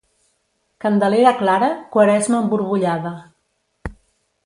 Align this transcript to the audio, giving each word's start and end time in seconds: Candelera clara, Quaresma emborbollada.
Candelera 0.85 1.35
clara, 1.43 1.69
Quaresma 1.97 2.43
emborbollada. 2.47 3.17